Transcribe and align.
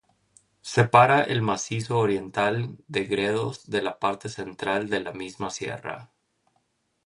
Separa 0.63 1.21
el 1.21 1.43
Macizo 1.43 1.99
Oriental 1.99 2.75
de 2.87 3.03
Gredos 3.05 3.69
de 3.69 3.83
la 3.83 3.99
parte 3.99 4.29
central 4.29 4.89
de 4.89 4.99
la 5.01 5.11
misma 5.13 5.51
sierra. 5.51 6.09